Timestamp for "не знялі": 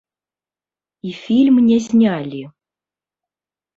1.69-2.41